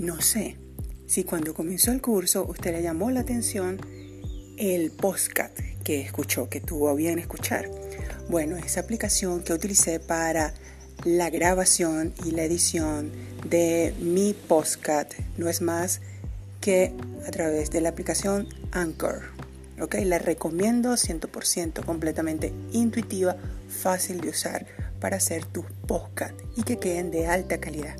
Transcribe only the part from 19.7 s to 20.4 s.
¿ok? La